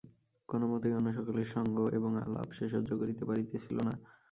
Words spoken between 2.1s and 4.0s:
আলাপ সে সহ্য করিতে পারিতেছিল না।